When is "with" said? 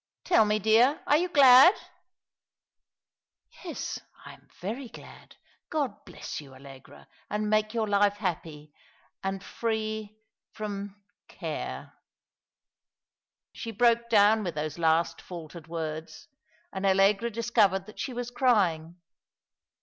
14.43-14.55